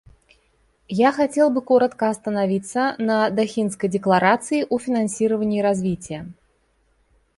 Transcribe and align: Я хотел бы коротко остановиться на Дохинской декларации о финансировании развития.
Я 0.89 1.11
хотел 1.11 1.51
бы 1.51 1.61
коротко 1.61 2.09
остановиться 2.09 2.95
на 2.97 3.29
Дохинской 3.29 3.87
декларации 3.87 4.65
о 4.67 4.79
финансировании 4.79 5.61
развития. 5.61 6.33